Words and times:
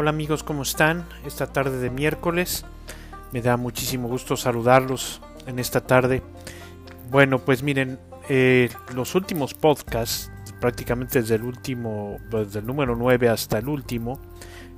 Hola 0.00 0.10
amigos, 0.10 0.44
¿cómo 0.44 0.62
están? 0.62 1.08
Esta 1.26 1.48
tarde 1.48 1.80
de 1.80 1.90
miércoles. 1.90 2.64
Me 3.32 3.42
da 3.42 3.56
muchísimo 3.56 4.06
gusto 4.06 4.36
saludarlos 4.36 5.20
en 5.48 5.58
esta 5.58 5.80
tarde. 5.80 6.22
Bueno, 7.10 7.40
pues 7.40 7.64
miren, 7.64 7.98
eh, 8.28 8.68
los 8.94 9.16
últimos 9.16 9.54
podcasts, 9.54 10.30
prácticamente 10.60 11.20
desde 11.20 11.34
el 11.34 11.42
último, 11.42 12.18
desde 12.30 12.60
el 12.60 12.66
número 12.66 12.94
9 12.94 13.28
hasta 13.28 13.58
el 13.58 13.68
último, 13.68 14.20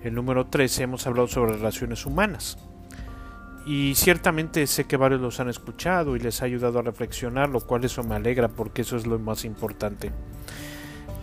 el 0.02 0.14
número 0.14 0.46
13, 0.46 0.84
hemos 0.84 1.06
hablado 1.06 1.28
sobre 1.28 1.52
relaciones 1.52 2.06
humanas. 2.06 2.56
Y 3.66 3.96
ciertamente 3.96 4.66
sé 4.66 4.84
que 4.84 4.96
varios 4.96 5.20
los 5.20 5.38
han 5.38 5.50
escuchado 5.50 6.16
y 6.16 6.20
les 6.20 6.40
ha 6.40 6.46
ayudado 6.46 6.78
a 6.78 6.82
reflexionar, 6.82 7.50
lo 7.50 7.60
cual 7.60 7.84
eso 7.84 8.02
me 8.04 8.14
alegra 8.14 8.48
porque 8.48 8.80
eso 8.80 8.96
es 8.96 9.06
lo 9.06 9.18
más 9.18 9.44
importante. 9.44 10.12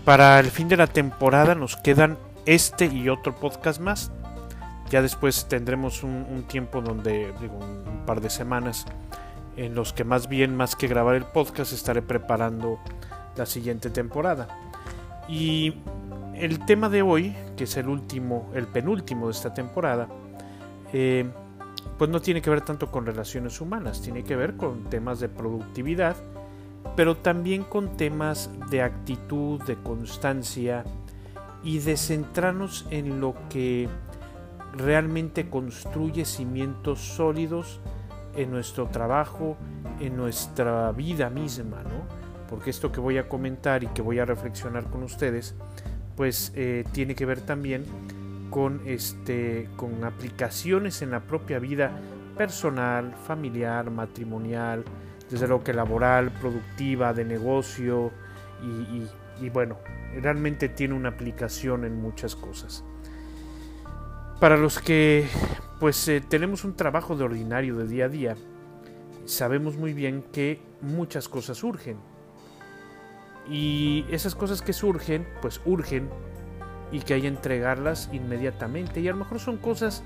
Para 0.05 0.39
el 0.39 0.51
fin 0.51 0.67
de 0.67 0.77
la 0.77 0.85
temporada 0.85 1.55
nos 1.55 1.77
quedan 1.77 2.19
este 2.47 2.85
y 2.85 3.09
otro 3.09 3.35
podcast 3.35 3.79
más. 3.79 4.11
Ya 4.89 5.01
después 5.01 5.47
tendremos 5.49 6.01
un, 6.01 6.45
tiempo 6.47 6.81
donde, 6.81 7.33
digo, 7.41 7.57
un, 7.57 8.05
par 8.05 8.21
de 8.21 8.29
semanas, 8.29 8.85
en 9.57 9.75
los 9.75 9.91
que 9.91 10.05
más 10.05 10.29
bien, 10.29 10.55
más 10.55 10.77
que 10.77 10.87
grabar 10.87 11.15
el 11.15 11.25
podcast, 11.25 11.73
estaré 11.73 12.01
preparando 12.01 12.79
la 13.35 13.45
siguiente 13.45 13.89
temporada. 13.89 14.47
Y 15.27 15.75
el 16.35 16.65
tema 16.65 16.87
de 16.87 17.01
hoy, 17.01 17.35
que 17.57 17.65
es 17.65 17.75
el 17.75 17.89
último, 17.89 18.49
el 18.55 18.65
penúltimo 18.65 19.25
de 19.25 19.33
esta 19.33 19.53
temporada, 19.53 20.07
eh, 20.93 21.29
pues 21.97 22.09
no 22.09 22.21
tiene 22.21 22.41
que 22.41 22.49
ver 22.49 22.61
tanto 22.61 22.89
con 22.89 23.05
relaciones 23.05 23.59
humanas, 23.59 24.01
tiene 24.01 24.23
que 24.23 24.37
ver 24.37 24.55
con 24.55 24.85
temas 24.85 25.19
de 25.19 25.27
productividad, 25.27 26.15
pero 26.95 27.17
también 27.17 27.65
con 27.65 27.97
temas 27.97 28.49
de 28.69 28.83
actitud, 28.83 29.61
de 29.63 29.75
constancia 29.75 30.85
y 31.63 31.79
de 31.79 31.97
centrarnos 31.97 32.85
en 32.91 33.19
lo 33.19 33.35
que 33.49 33.89
realmente 34.73 35.49
construye 35.49 36.25
cimientos 36.25 36.99
sólidos 36.99 37.79
en 38.35 38.51
nuestro 38.51 38.87
trabajo, 38.87 39.57
en 39.99 40.15
nuestra 40.15 40.91
vida 40.91 41.29
misma, 41.29 41.81
¿no? 41.83 42.05
Porque 42.49 42.69
esto 42.69 42.91
que 42.91 42.99
voy 42.99 43.17
a 43.17 43.27
comentar 43.27 43.83
y 43.83 43.87
que 43.87 44.01
voy 44.01 44.19
a 44.19 44.25
reflexionar 44.25 44.85
con 44.85 45.03
ustedes, 45.03 45.55
pues 46.15 46.51
eh, 46.55 46.85
tiene 46.91 47.15
que 47.15 47.25
ver 47.25 47.41
también 47.41 47.83
con, 48.49 48.81
este, 48.85 49.69
con 49.75 50.03
aplicaciones 50.03 51.01
en 51.01 51.11
la 51.11 51.19
propia 51.19 51.59
vida 51.59 51.91
personal, 52.37 53.13
familiar, 53.25 53.89
matrimonial, 53.89 54.83
desde 55.29 55.47
luego 55.47 55.63
que 55.63 55.73
laboral, 55.73 56.31
productiva, 56.31 57.13
de 57.13 57.25
negocio 57.25 58.11
y, 58.63 59.03
bueno, 59.49 59.77
realmente 60.21 60.69
tiene 60.69 60.93
una 60.93 61.09
aplicación 61.09 61.85
en 61.85 62.01
muchas 62.01 62.35
cosas. 62.35 62.83
Para 64.39 64.57
los 64.57 64.79
que 64.79 65.27
pues 65.79 66.07
eh, 66.07 66.21
tenemos 66.21 66.63
un 66.63 66.75
trabajo 66.75 67.15
de 67.15 67.23
ordinario 67.23 67.75
de 67.75 67.87
día 67.87 68.05
a 68.05 68.09
día, 68.09 68.35
sabemos 69.25 69.77
muy 69.77 69.93
bien 69.93 70.23
que 70.31 70.59
muchas 70.81 71.29
cosas 71.29 71.57
surgen. 71.57 71.97
Y 73.49 74.05
esas 74.09 74.35
cosas 74.35 74.61
que 74.61 74.73
surgen, 74.73 75.27
pues 75.41 75.61
urgen 75.65 76.09
y 76.91 76.99
que 76.99 77.13
hay 77.13 77.21
que 77.21 77.27
entregarlas 77.27 78.09
inmediatamente. 78.11 78.99
Y 78.99 79.07
a 79.07 79.11
lo 79.11 79.17
mejor 79.17 79.39
son 79.39 79.57
cosas, 79.57 80.03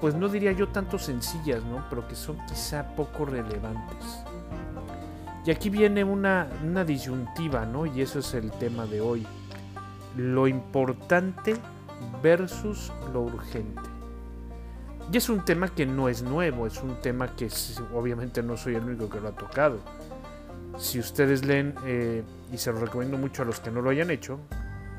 pues 0.00 0.14
no 0.14 0.28
diría 0.28 0.52
yo 0.52 0.68
tanto 0.68 0.98
sencillas, 0.98 1.64
¿no? 1.64 1.86
Pero 1.88 2.06
que 2.08 2.16
son 2.16 2.36
quizá 2.46 2.94
poco 2.96 3.24
relevantes. 3.24 4.24
Y 5.44 5.50
aquí 5.50 5.70
viene 5.70 6.04
una, 6.04 6.46
disyuntiva, 6.86 7.66
¿no? 7.66 7.86
Y 7.86 8.00
eso 8.00 8.20
es 8.20 8.34
el 8.34 8.50
tema 8.52 8.86
de 8.86 9.00
hoy. 9.00 9.26
Lo 10.16 10.46
importante 10.46 11.56
versus 12.22 12.92
lo 13.12 13.22
urgente. 13.22 13.80
Y 15.12 15.16
es 15.16 15.28
un 15.28 15.44
tema 15.44 15.68
que 15.68 15.84
no 15.84 16.08
es 16.08 16.22
nuevo, 16.22 16.66
es 16.66 16.80
un 16.82 17.00
tema 17.00 17.34
que 17.34 17.48
obviamente 17.92 18.42
no 18.42 18.56
soy 18.56 18.76
el 18.76 18.84
único 18.84 19.10
que 19.10 19.20
lo 19.20 19.28
ha 19.28 19.32
tocado. 19.32 19.80
Si 20.78 20.98
ustedes 20.98 21.44
leen, 21.44 21.74
eh, 21.84 22.22
y 22.52 22.56
se 22.56 22.72
lo 22.72 22.78
recomiendo 22.78 23.18
mucho 23.18 23.42
a 23.42 23.44
los 23.44 23.60
que 23.60 23.70
no 23.70 23.82
lo 23.82 23.90
hayan 23.90 24.10
hecho, 24.10 24.38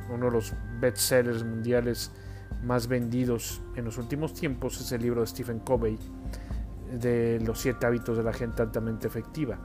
uno 0.10 0.26
de 0.26 0.32
los 0.32 0.54
bestsellers 0.80 1.44
mundiales 1.44 2.12
más 2.64 2.88
vendidos 2.88 3.62
en 3.76 3.86
los 3.86 3.98
últimos 3.98 4.34
tiempos 4.34 4.80
es 4.80 4.92
el 4.92 5.02
libro 5.02 5.22
de 5.22 5.28
Stephen 5.28 5.60
Covey 5.60 5.98
de 6.92 7.42
los 7.44 7.60
siete 7.60 7.86
hábitos 7.86 8.18
de 8.18 8.24
la 8.24 8.34
gente 8.34 8.62
altamente 8.62 9.08
efectiva. 9.08 9.58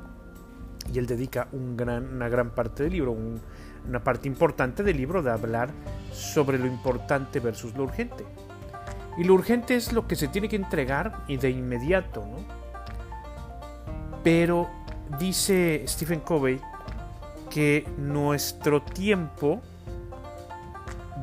Y 0.92 0.98
él 0.98 1.06
dedica 1.06 1.48
gran, 1.76 2.14
una 2.14 2.28
gran 2.28 2.50
parte 2.50 2.84
del 2.84 2.92
libro, 2.92 3.16
una 3.86 4.02
parte 4.02 4.28
importante 4.28 4.82
del 4.82 4.96
libro 4.96 5.22
de 5.22 5.30
hablar 5.30 5.70
sobre 6.12 6.58
lo 6.58 6.66
importante 6.66 7.40
versus 7.40 7.74
lo 7.74 7.84
urgente. 7.84 8.24
Y 9.18 9.24
lo 9.24 9.34
urgente 9.34 9.74
es 9.74 9.92
lo 9.92 10.06
que 10.06 10.16
se 10.16 10.28
tiene 10.28 10.48
que 10.48 10.56
entregar 10.56 11.24
y 11.26 11.36
de 11.36 11.50
inmediato, 11.50 12.24
¿no? 12.24 12.38
Pero 14.22 14.68
dice 15.18 15.84
Stephen 15.86 16.20
Covey 16.20 16.60
que 17.50 17.86
nuestro 17.96 18.82
tiempo 18.82 19.60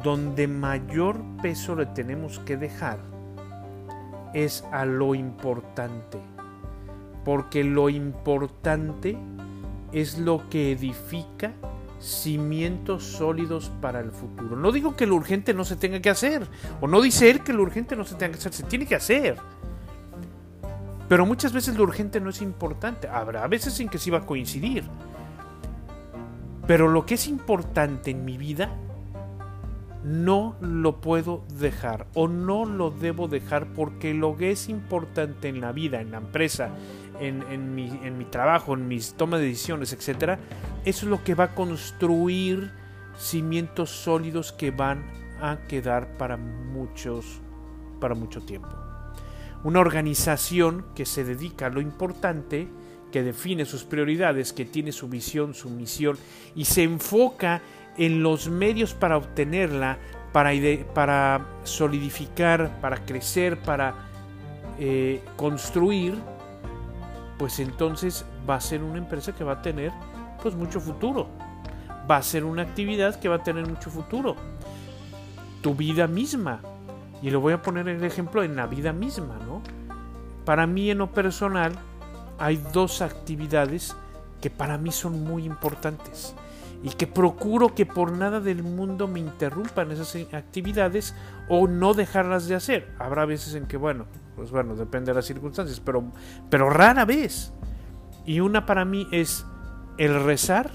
donde 0.04 0.48
mayor 0.48 1.22
peso 1.42 1.76
le 1.76 1.86
tenemos 1.88 2.40
que 2.40 2.58
dejar 2.58 3.00
es 4.34 4.64
a 4.72 4.86
lo 4.86 5.16
importante. 5.16 6.20
Porque 7.24 7.64
lo 7.64 7.90
importante 7.90 9.18
es 9.96 10.20
lo 10.20 10.50
que 10.50 10.74
edifica 10.74 11.54
cimientos 12.00 13.04
sólidos 13.04 13.72
para 13.82 14.02
el 14.02 14.12
futuro. 14.12 14.58
No 14.58 14.74
digo 14.74 14.98
que 14.98 15.08
lo 15.08 15.16
urgente 15.16 15.54
no 15.54 15.64
se 15.64 15.78
tenga 15.78 16.02
que 16.02 16.10
hacer, 16.10 16.46
o 16.82 16.88
no 16.88 17.02
dice 17.02 17.32
él 17.32 17.42
que 17.42 17.54
lo 17.54 17.64
urgente 17.64 17.96
no 17.96 18.04
se 18.04 18.16
tenga 18.16 18.34
que 18.34 18.40
hacer, 18.40 18.54
se 18.54 18.64
tiene 18.64 18.86
que 18.86 18.96
hacer. 18.96 19.38
Pero 21.08 21.26
muchas 21.26 21.54
veces 21.54 21.78
lo 21.78 21.84
urgente 21.84 22.20
no 22.20 22.30
es 22.30 22.42
importante. 22.42 23.08
Habrá 23.08 23.48
veces 23.48 23.80
en 23.80 23.88
que 23.88 23.98
sí 23.98 24.10
va 24.10 24.20
a 24.20 24.26
coincidir. 24.26 24.84
Pero 26.68 26.90
lo 26.90 27.06
que 27.06 27.14
es 27.14 27.28
importante 27.28 28.12
en 28.12 28.26
mi 28.26 28.38
vida 28.38 28.76
no 30.06 30.56
lo 30.62 31.02
puedo 31.02 31.44
dejar 31.58 32.06
o 32.14 32.28
no 32.28 32.66
lo 32.66 32.92
debo 32.92 33.28
dejar 33.28 33.74
porque 33.74 34.14
lo 34.14 34.38
que 34.38 34.52
es 34.52 34.70
importante 34.70 35.48
en 35.48 35.62
la 35.62 35.72
vida, 35.72 36.00
en 36.00 36.12
la 36.12 36.20
empresa, 36.20 36.70
en, 37.20 37.74
mi, 37.74 37.88
en 38.04 38.16
mi, 38.16 38.26
trabajo, 38.26 38.76
en 38.76 38.88
mis 38.88 39.16
tomas 39.16 39.40
de 39.40 39.48
decisiones, 39.48 39.94
etc., 39.94 40.38
eso 40.86 41.06
es 41.06 41.10
lo 41.10 41.24
que 41.24 41.34
va 41.34 41.46
a 41.46 41.56
construir 41.56 42.72
cimientos 43.18 43.90
sólidos 43.90 44.52
que 44.52 44.70
van 44.70 45.04
a 45.42 45.58
quedar 45.68 46.18
para 46.18 46.38
muchos, 46.38 47.42
para 48.00 48.14
mucho 48.14 48.42
tiempo. 48.42 48.70
Una 49.64 49.80
organización 49.80 50.86
que 50.94 51.08
se 51.08 51.24
dedica 51.24 51.66
a 51.66 51.70
lo 51.72 51.82
importante, 51.82 52.68
que 53.12 53.24
define 53.24 53.66
sus 53.66 53.86
prioridades, 53.86 54.54
que 54.54 54.66
tiene 54.66 54.92
su 54.92 55.08
visión, 55.08 55.56
su 55.56 55.72
misión 55.72 56.16
y 56.54 56.66
se 56.66 56.84
enfoca 56.84 57.64
en 57.98 58.24
los 58.24 58.50
medios 58.50 58.94
para 58.94 59.18
obtenerla, 59.18 59.98
para, 60.32 60.52
para 60.94 61.46
solidificar, 61.64 62.80
para 62.82 63.06
crecer, 63.06 63.58
para 63.62 63.96
eh, 64.80 65.24
construir, 65.38 66.16
pues 67.38 67.60
entonces 67.60 68.26
va 68.50 68.56
a 68.56 68.62
ser 68.62 68.84
una 68.84 68.98
empresa 68.98 69.34
que 69.34 69.44
va 69.44 69.54
a 69.54 69.62
tener 69.62 69.92
pues 70.42 70.56
mucho 70.56 70.80
futuro. 70.80 71.28
Va 72.10 72.18
a 72.18 72.24
ser 72.24 72.44
una 72.44 72.62
actividad 72.62 73.20
que 73.20 73.30
va 73.30 73.38
a 73.38 73.44
tener 73.44 73.68
mucho 73.68 73.90
futuro. 73.90 74.36
Tu 75.62 75.74
vida 75.74 76.08
misma. 76.08 76.60
Y 77.22 77.30
lo 77.32 77.40
voy 77.40 77.54
a 77.54 77.62
poner 77.62 77.88
el 77.88 78.04
ejemplo 78.04 78.44
en 78.44 78.56
la 78.56 78.68
vida 78.68 78.94
misma, 78.94 79.38
¿no? 79.48 79.62
Para 80.44 80.68
mí 80.68 80.92
en 80.92 81.00
lo 81.00 81.12
personal 81.12 81.72
hay 82.38 82.58
dos 82.72 83.02
actividades 83.02 83.96
que 84.42 84.50
para 84.52 84.78
mí 84.78 84.92
son 84.92 85.24
muy 85.24 85.46
importantes 85.46 86.36
y 86.86 86.92
que 86.92 87.08
procuro 87.08 87.74
que 87.74 87.88
por 87.88 88.12
nada 88.12 88.40
del 88.40 88.62
mundo 88.62 89.08
me 89.08 89.20
interrumpan 89.20 89.92
esas 89.92 90.16
actividades 90.32 91.16
o 91.50 91.68
no 91.68 91.96
dejarlas 91.96 92.48
de 92.48 92.54
hacer. 92.54 92.94
Habrá 93.00 93.26
veces 93.26 93.56
en 93.56 93.66
que, 93.66 93.76
bueno, 93.76 94.06
pues 94.36 94.52
bueno, 94.52 94.76
depende 94.76 95.10
de 95.10 95.16
las 95.16 95.26
circunstancias, 95.26 95.80
pero, 95.80 96.04
pero 96.48 96.70
rara 96.70 97.04
vez. 97.04 97.52
Y 98.24 98.40
una 98.40 98.68
para 98.68 98.86
mí 98.86 99.08
es 99.12 99.48
el 99.98 100.24
rezar, 100.24 100.70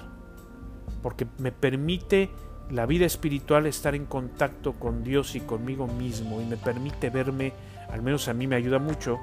porque 1.01 1.29
me 1.39 1.53
permite 1.53 2.29
la 2.71 2.87
vida 2.87 3.07
espiritual 3.07 3.67
estar 3.67 3.95
en 3.95 4.07
contacto 4.07 4.73
con 4.73 5.05
Dios 5.05 5.37
y 5.37 5.41
conmigo 5.41 5.87
mismo 5.87 6.41
y 6.41 6.45
me 6.45 6.57
permite 6.57 7.11
verme, 7.11 7.53
al 7.89 8.03
menos 8.03 8.27
a 8.27 8.35
mí 8.35 8.49
me 8.49 8.57
ayuda 8.57 8.81
mucho, 8.81 9.21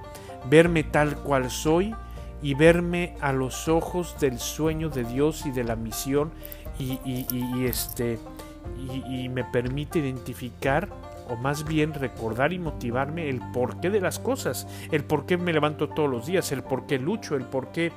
verme 0.49 0.85
tal 0.85 1.17
cual 1.17 1.51
soy 1.51 1.93
y 2.41 2.53
verme 2.53 3.15
a 3.21 3.33
los 3.33 3.67
ojos 3.67 4.19
del 4.19 4.39
sueño 4.39 4.89
de 4.89 5.03
Dios 5.03 5.45
y 5.45 5.51
de 5.51 5.63
la 5.63 5.75
misión 5.75 6.31
y, 6.79 7.65
este, 7.65 8.19
y, 9.09 9.29
me 9.29 9.43
permite 9.43 9.99
identificar 9.99 10.89
o 11.29 11.35
más 11.35 11.65
bien 11.65 11.93
recordar 11.93 12.53
y 12.53 12.59
motivarme 12.59 13.29
el 13.29 13.41
porqué 13.51 13.89
de 13.89 13.99
las 13.99 14.19
cosas, 14.19 14.67
el 14.91 15.03
por 15.03 15.25
qué 15.25 15.37
me 15.37 15.51
levanto 15.51 15.89
todos 15.89 16.09
los 16.09 16.27
días, 16.27 16.51
el 16.51 16.63
por 16.63 16.85
qué 16.85 16.99
lucho, 16.99 17.35
el 17.35 17.43
por 17.43 17.71
qué 17.71 17.91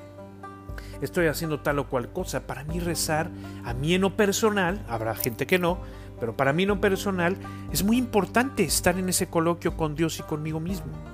estoy 1.00 1.26
haciendo 1.26 1.60
tal 1.60 1.78
o 1.78 1.88
cual 1.88 2.08
cosa. 2.12 2.46
Para 2.46 2.64
mí 2.64 2.80
rezar, 2.80 3.30
a 3.64 3.74
mí 3.74 3.94
en 3.94 4.00
lo 4.00 4.16
personal, 4.16 4.84
habrá 4.88 5.14
gente 5.14 5.46
que 5.46 5.58
no, 5.58 5.78
Pero 6.18 6.36
para 6.36 6.52
mí 6.52 6.66
no 6.66 6.82
personal 6.82 7.36
es 7.72 7.82
muy 7.82 7.96
importante 7.96 8.62
estar 8.62 8.98
en 8.98 9.08
ese 9.08 9.28
coloquio 9.28 9.76
con 9.76 9.94
Dios 9.94 10.18
y 10.18 10.22
conmigo 10.22 10.60
mismo. 10.60 11.09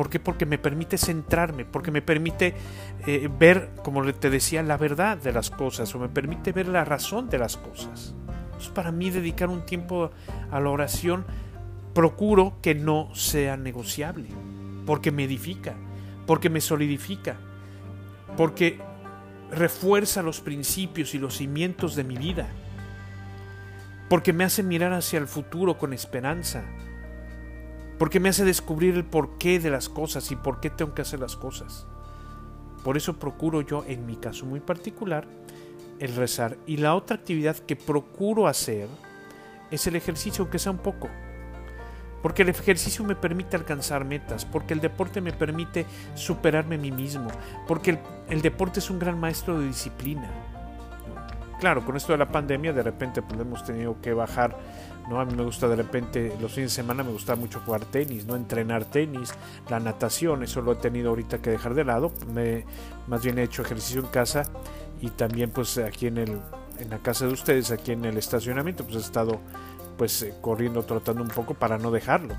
¿Por 0.00 0.08
qué? 0.08 0.18
Porque 0.18 0.46
me 0.46 0.56
permite 0.56 0.96
centrarme, 0.96 1.66
porque 1.66 1.90
me 1.90 2.00
permite 2.00 2.54
eh, 3.06 3.28
ver, 3.38 3.68
como 3.84 4.02
te 4.14 4.30
decía, 4.30 4.62
la 4.62 4.78
verdad 4.78 5.18
de 5.18 5.30
las 5.30 5.50
cosas, 5.50 5.94
o 5.94 5.98
me 5.98 6.08
permite 6.08 6.52
ver 6.52 6.68
la 6.68 6.86
razón 6.86 7.28
de 7.28 7.36
las 7.36 7.58
cosas. 7.58 8.14
Entonces, 8.44 8.70
para 8.70 8.92
mí 8.92 9.10
dedicar 9.10 9.50
un 9.50 9.66
tiempo 9.66 10.10
a 10.50 10.58
la 10.58 10.70
oración, 10.70 11.26
procuro 11.92 12.54
que 12.62 12.74
no 12.74 13.14
sea 13.14 13.58
negociable, 13.58 14.28
porque 14.86 15.10
me 15.10 15.24
edifica, 15.24 15.74
porque 16.26 16.48
me 16.48 16.62
solidifica, 16.62 17.36
porque 18.38 18.80
refuerza 19.50 20.22
los 20.22 20.40
principios 20.40 21.14
y 21.14 21.18
los 21.18 21.36
cimientos 21.36 21.94
de 21.94 22.04
mi 22.04 22.16
vida, 22.16 22.48
porque 24.08 24.32
me 24.32 24.44
hace 24.44 24.62
mirar 24.62 24.94
hacia 24.94 25.18
el 25.18 25.26
futuro 25.26 25.76
con 25.76 25.92
esperanza, 25.92 26.64
porque 28.00 28.18
me 28.18 28.30
hace 28.30 28.46
descubrir 28.46 28.94
el 28.94 29.04
porqué 29.04 29.60
de 29.60 29.68
las 29.68 29.90
cosas 29.90 30.30
y 30.30 30.36
por 30.36 30.58
qué 30.58 30.70
tengo 30.70 30.94
que 30.94 31.02
hacer 31.02 31.20
las 31.20 31.36
cosas. 31.36 31.86
Por 32.82 32.96
eso 32.96 33.18
procuro 33.18 33.60
yo, 33.60 33.84
en 33.86 34.06
mi 34.06 34.16
caso 34.16 34.46
muy 34.46 34.60
particular, 34.60 35.28
el 35.98 36.16
rezar. 36.16 36.56
Y 36.66 36.78
la 36.78 36.94
otra 36.94 37.16
actividad 37.16 37.58
que 37.58 37.76
procuro 37.76 38.46
hacer 38.46 38.88
es 39.70 39.86
el 39.86 39.96
ejercicio, 39.96 40.44
aunque 40.44 40.58
sea 40.58 40.72
un 40.72 40.78
poco. 40.78 41.10
Porque 42.22 42.40
el 42.40 42.48
ejercicio 42.48 43.04
me 43.04 43.16
permite 43.16 43.58
alcanzar 43.58 44.06
metas, 44.06 44.46
porque 44.46 44.72
el 44.72 44.80
deporte 44.80 45.20
me 45.20 45.34
permite 45.34 45.84
superarme 46.14 46.76
a 46.76 46.78
mí 46.78 46.90
mismo, 46.90 47.28
porque 47.68 47.98
el, 48.30 48.40
deporte 48.40 48.78
es 48.80 48.88
un 48.88 48.98
gran 48.98 49.20
maestro 49.20 49.60
de 49.60 49.66
disciplina. 49.66 50.30
Claro, 51.60 51.84
con 51.84 51.94
esto 51.94 52.12
de 52.12 52.18
la 52.18 52.32
pandemia 52.32 52.72
de 52.72 52.82
repente 52.82 53.20
pues, 53.20 53.38
hemos 53.38 53.62
tenido 53.62 54.00
que 54.00 54.14
bajar, 54.14 54.56
¿no? 55.10 55.20
A 55.20 55.26
mí 55.26 55.34
me 55.34 55.42
gusta 55.42 55.68
de 55.68 55.76
repente, 55.76 56.34
los 56.40 56.52
fines 56.52 56.70
de 56.70 56.76
semana 56.76 57.02
me 57.02 57.12
gusta 57.12 57.36
mucho 57.36 57.60
jugar 57.60 57.84
tenis, 57.84 58.24
¿no? 58.24 58.34
Entrenar 58.34 58.86
tenis, 58.86 59.34
la 59.68 59.78
natación, 59.78 60.42
eso 60.42 60.62
lo 60.62 60.72
he 60.72 60.76
tenido 60.76 61.10
ahorita 61.10 61.42
que 61.42 61.50
dejar 61.50 61.74
de 61.74 61.84
lado, 61.84 62.12
me, 62.32 62.64
más 63.08 63.22
bien 63.22 63.38
he 63.38 63.42
hecho 63.42 63.60
ejercicio 63.60 64.00
en 64.00 64.06
casa 64.06 64.44
y 65.02 65.10
también 65.10 65.50
pues 65.50 65.76
aquí 65.76 66.06
en, 66.06 66.16
el, 66.16 66.40
en 66.78 66.88
la 66.88 66.98
casa 67.00 67.26
de 67.26 67.34
ustedes, 67.34 67.70
aquí 67.70 67.92
en 67.92 68.06
el 68.06 68.16
estacionamiento, 68.16 68.84
pues 68.84 68.96
he 68.96 69.00
estado 69.00 69.38
pues 69.98 70.22
eh, 70.22 70.32
corriendo, 70.40 70.82
trotando 70.84 71.22
un 71.22 71.28
poco 71.28 71.52
para 71.52 71.76
no 71.76 71.90
dejarlo, 71.90 72.34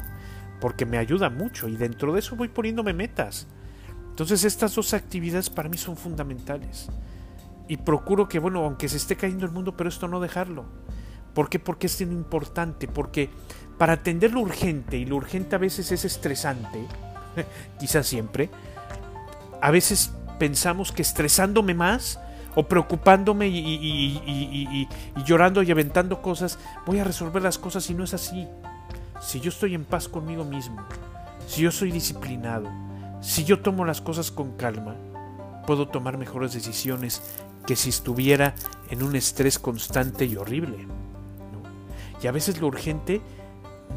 porque 0.59 0.87
me 0.87 0.97
ayuda 0.97 1.29
mucho 1.29 1.67
y 1.67 1.75
dentro 1.75 2.11
de 2.11 2.21
eso 2.21 2.35
voy 2.35 2.47
poniéndome 2.47 2.93
metas. 2.93 3.45
Entonces 4.09 4.43
estas 4.45 4.73
dos 4.73 4.95
actividades 4.95 5.51
para 5.51 5.69
mí 5.69 5.77
son 5.77 5.95
fundamentales. 5.95 6.89
Y 7.71 7.77
procuro 7.77 8.27
que, 8.27 8.37
bueno, 8.37 8.65
aunque 8.65 8.89
se 8.89 8.97
esté 8.97 9.15
cayendo 9.15 9.45
el 9.45 9.53
mundo, 9.53 9.77
pero 9.77 9.87
esto 9.87 10.09
no 10.09 10.19
dejarlo. 10.19 10.65
¿Por 11.33 11.47
qué? 11.47 11.57
Porque 11.57 11.87
es 11.87 12.01
importante, 12.01 12.89
porque 12.89 13.29
para 13.77 13.93
atender 13.93 14.33
lo 14.33 14.41
urgente, 14.41 14.97
y 14.97 15.05
lo 15.05 15.15
urgente 15.15 15.55
a 15.55 15.57
veces 15.57 15.89
es 15.93 16.03
estresante, 16.03 16.85
quizás 17.79 18.07
siempre, 18.07 18.49
a 19.61 19.71
veces 19.71 20.11
pensamos 20.37 20.91
que 20.91 21.01
estresándome 21.01 21.73
más 21.73 22.19
o 22.55 22.67
preocupándome 22.67 23.47
y, 23.47 24.89
llorando 25.25 25.63
y 25.63 25.71
aventando 25.71 26.21
cosas, 26.21 26.59
voy 26.85 26.99
a 26.99 27.05
resolver 27.05 27.41
las 27.41 27.57
cosas 27.57 27.89
y 27.89 27.93
no 27.93 28.03
es 28.03 28.13
así. 28.13 28.49
Si 29.21 29.39
yo 29.39 29.47
estoy 29.47 29.75
en 29.75 29.85
paz 29.85 30.09
conmigo 30.09 30.43
mismo, 30.43 30.85
si 31.47 31.61
yo 31.61 31.71
soy 31.71 31.93
disciplinado, 31.93 32.69
si 33.21 33.45
yo 33.45 33.61
tomo 33.61 33.85
las 33.85 34.01
cosas 34.01 34.29
con 34.29 34.57
calma, 34.57 34.97
puedo 35.65 35.87
tomar 35.87 36.17
mejores 36.17 36.51
decisiones 36.51 37.21
que 37.65 37.75
si 37.75 37.89
estuviera 37.89 38.55
en 38.89 39.03
un 39.03 39.15
estrés 39.15 39.59
constante 39.59 40.25
y 40.25 40.35
horrible. 40.35 40.87
Y 42.21 42.27
a 42.27 42.31
veces 42.31 42.61
lo 42.61 42.67
urgente 42.67 43.21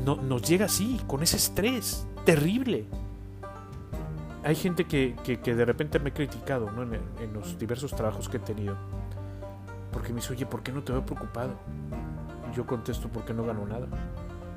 no, 0.04 0.16
nos 0.16 0.42
llega 0.42 0.66
así, 0.66 1.00
con 1.06 1.22
ese 1.22 1.36
estrés 1.36 2.06
terrible 2.24 2.86
hay 4.44 4.54
gente 4.54 4.84
que, 4.84 5.14
de 5.42 5.64
repente 5.64 5.98
me 5.98 6.10
ha 6.10 6.14
criticado 6.14 6.68
en, 6.68 7.32
los 7.32 7.58
diversos 7.58 7.96
trabajos 7.96 8.28
que 8.28 8.36
he 8.36 8.40
tenido. 8.40 8.76
Porque 9.90 10.10
me 10.10 10.16
dice, 10.16 10.34
oye, 10.34 10.44
¿por 10.44 10.62
qué 10.62 10.70
no 10.70 10.82
te 10.82 10.92
veo 10.92 11.04
preocupado? 11.04 11.54
Y 12.52 12.54
yo 12.54 12.66
contesto, 12.66 13.08
porque 13.08 13.32
no 13.32 13.44
gano 13.44 13.66
nada. 13.66 13.86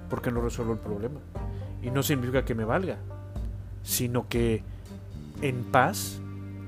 Porque 0.10 0.30
no 0.30 0.42
resuelvo 0.42 0.74
el 0.74 0.80
problema. 0.80 1.22
Y 1.82 1.90
no 1.90 2.04
significa 2.04 2.44
que 2.44 2.54
me 2.54 2.66
valga, 2.66 2.98
sino 3.82 4.28
que 4.28 4.62
en 5.42 5.64
paz 5.64 6.20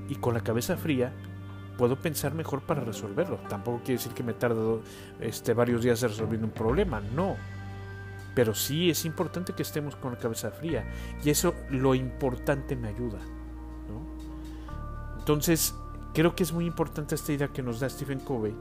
y 0.08 0.14
con 0.14 0.32
la 0.32 0.40
cabeza 0.40 0.78
fría 0.78 1.12
puedo 1.80 1.96
pensar 1.96 2.34
mejor 2.34 2.60
para 2.60 2.82
resolverlo. 2.82 3.38
Tampoco 3.48 3.78
quiere 3.78 3.94
decir 3.94 4.12
que 4.12 4.22
me 4.22 4.34
tarde 4.34 4.80
este, 5.18 5.54
varios 5.54 5.82
días 5.82 6.02
resolviendo 6.02 6.46
un 6.46 6.52
problema, 6.52 7.00
no 7.00 7.36
pero 8.34 8.54
sí 8.54 8.90
es 8.90 9.06
importante 9.06 9.54
que 9.54 9.62
estemos 9.62 9.96
con 9.96 10.12
la 10.12 10.18
cabeza 10.18 10.50
fría. 10.50 10.84
Y 11.24 11.30
eso 11.30 11.54
lo 11.70 11.94
importante 11.94 12.76
me 12.76 12.88
ayuda. 12.88 13.18
Entonces, 15.18 15.74
creo 16.14 16.36
que 16.36 16.44
es 16.44 16.52
muy 16.52 16.64
importante 16.64 17.14
esta 17.14 17.32
idea 17.32 17.48
que 17.48 17.62
nos 17.62 17.80
da 17.80 17.88
Stephen 17.88 18.20
Covey 18.20 18.54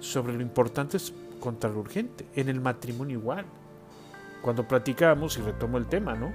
sobre 0.00 0.34
lo 0.34 0.42
importante 0.42 0.98
es 0.98 1.14
contra 1.40 1.70
lo 1.70 1.80
urgente. 1.80 2.28
En 2.34 2.48
el 2.48 2.60
matrimonio 2.60 3.18
igual. 3.18 3.46
Cuando 4.42 4.68
platicamos, 4.68 5.38
y 5.38 5.40
retomo 5.40 5.78
el 5.78 5.86
tema, 5.86 6.14
¿no? 6.14 6.32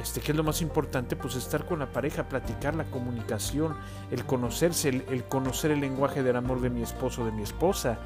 Este, 0.00 0.20
¿Qué 0.20 0.32
es 0.32 0.36
lo 0.36 0.44
más 0.44 0.60
importante? 0.60 1.16
Pues 1.16 1.36
estar 1.36 1.64
con 1.64 1.78
la 1.78 1.86
pareja, 1.86 2.28
platicar 2.28 2.74
la 2.74 2.84
comunicación, 2.84 3.74
el 4.10 4.24
conocerse, 4.24 4.88
el, 4.88 5.24
conocer 5.24 5.70
el 5.70 5.80
lenguaje 5.80 6.22
del 6.22 6.36
amor 6.36 6.60
de 6.60 6.70
mi 6.70 6.82
esposo, 6.82 7.24
de 7.24 7.32
mi 7.32 7.42
esposa. 7.42 7.98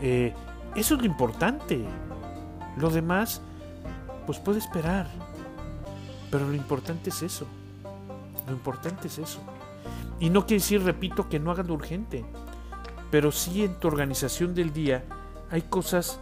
Eh, 0.00 0.34
eso 0.74 0.94
es 0.94 1.00
lo 1.00 1.06
importante. 1.06 1.84
Lo 2.78 2.90
demás, 2.90 3.42
pues 4.26 4.38
puede 4.38 4.58
esperar. 4.58 5.08
Pero 6.30 6.48
lo 6.48 6.54
importante 6.54 7.10
es 7.10 7.22
eso. 7.22 7.46
Lo 8.46 8.52
importante 8.52 9.08
es 9.08 9.18
eso. 9.18 9.40
Y 10.18 10.30
no 10.30 10.46
quiere 10.46 10.62
decir, 10.62 10.82
repito, 10.82 11.28
que 11.28 11.38
no 11.38 11.50
hagan 11.50 11.66
lo 11.66 11.74
urgente. 11.74 12.24
Pero 13.10 13.30
sí 13.30 13.64
en 13.64 13.74
tu 13.74 13.88
organización 13.88 14.54
del 14.54 14.72
día 14.72 15.04
hay 15.50 15.62
cosas 15.62 16.18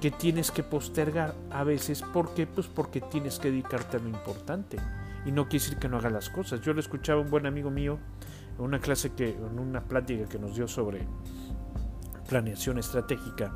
que 0.00 0.10
tienes 0.10 0.50
que 0.50 0.62
postergar 0.62 1.34
a 1.50 1.64
veces. 1.64 2.02
¿Por 2.02 2.34
qué? 2.34 2.46
Pues 2.46 2.66
porque 2.66 3.00
tienes 3.00 3.38
que 3.38 3.50
dedicarte 3.50 3.96
a 3.96 4.00
lo 4.00 4.08
importante. 4.08 4.78
Y 5.24 5.32
no 5.32 5.48
quiere 5.48 5.64
decir 5.64 5.78
que 5.78 5.88
no 5.88 5.98
haga 5.98 6.10
las 6.10 6.30
cosas. 6.30 6.60
Yo 6.60 6.72
le 6.72 6.80
escuchaba 6.80 7.20
a 7.20 7.24
un 7.24 7.30
buen 7.30 7.46
amigo 7.46 7.70
mío 7.70 7.98
en 8.58 8.64
una 8.64 8.80
clase 8.80 9.10
que, 9.10 9.30
en 9.30 9.58
una 9.58 9.82
plática 9.82 10.28
que 10.28 10.38
nos 10.38 10.54
dio 10.54 10.68
sobre 10.68 11.06
planeación 12.28 12.78
estratégica 12.78 13.52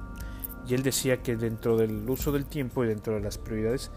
y 0.66 0.74
él 0.74 0.82
decía 0.82 1.22
que 1.22 1.36
dentro 1.36 1.76
del 1.76 2.08
uso 2.08 2.32
del 2.32 2.46
tiempo 2.46 2.84
y 2.84 2.88
dentro 2.88 3.14
de 3.14 3.20
las 3.20 3.38
prioridades 3.38 3.90